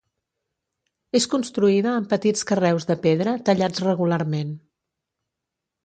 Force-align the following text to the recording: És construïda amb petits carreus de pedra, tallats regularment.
És 1.19 1.27
construïda 1.33 1.93
amb 1.99 2.09
petits 2.15 2.47
carreus 2.53 2.89
de 2.93 2.99
pedra, 3.07 3.37
tallats 3.51 3.87
regularment. 3.89 4.61